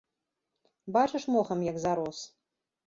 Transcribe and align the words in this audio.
Бачыш, 0.95 1.23
мохам 1.37 1.59
як 1.71 1.77
зарос. 1.87 2.17